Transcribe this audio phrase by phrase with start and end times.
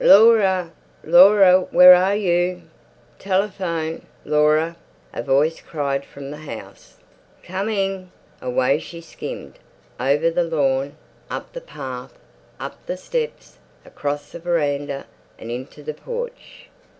[0.03, 0.71] "Laura,
[1.03, 2.63] Laura, where are you?
[3.19, 4.75] Telephone, Laura!"
[5.13, 6.95] a voice cried from the house.
[7.43, 8.11] "Coming!"
[8.41, 9.59] Away she skimmed,
[9.99, 10.95] over the lawn,
[11.29, 12.17] up the path,
[12.59, 15.05] up the steps, across the veranda,
[15.37, 16.67] and into the porch.